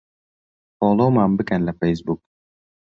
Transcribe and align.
فۆلۆومان 0.77 1.29
بکەن 1.37 1.61
لە 1.67 1.73
فەیسبووک. 1.79 2.21